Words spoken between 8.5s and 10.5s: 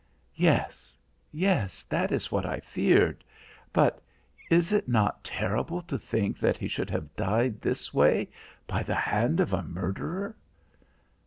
by the hand of a murderer?"